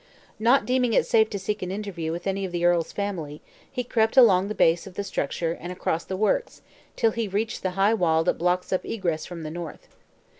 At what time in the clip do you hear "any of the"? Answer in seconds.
2.25-2.65